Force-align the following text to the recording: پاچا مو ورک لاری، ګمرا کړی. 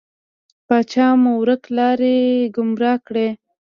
پاچا 0.67 1.07
مو 1.21 1.31
ورک 1.41 1.63
لاری، 1.77 2.19
ګمرا 2.55 2.93
کړی. 3.05 3.27